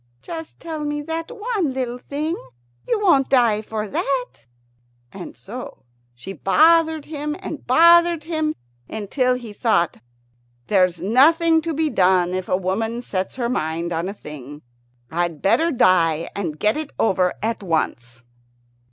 [0.23, 2.35] "Just tell me that one little thing.
[2.87, 4.27] You won't die for that."
[5.11, 5.83] And so
[6.15, 8.55] she bothered him and bothered him,
[8.89, 9.97] until he thought,
[10.65, 14.63] "There's nothing to be done if a woman sets her mind on a thing.
[15.11, 18.23] I'd better die and get it over at once."